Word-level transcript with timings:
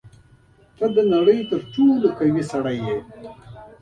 تاسو 0.77 0.91
د 0.95 0.97
نړۍ 1.13 1.39
تر 1.51 1.61
ټولو 1.73 2.07
قوي 2.17 2.43
شخص 2.49 2.73
یاست. 2.77 3.07